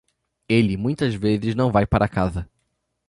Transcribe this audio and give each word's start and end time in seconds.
Ele 0.49 0.77
muitas 0.77 1.13
vezes 1.13 1.53
não 1.53 1.71
vai 1.71 1.85
para 1.85 2.07
casa 2.09 2.49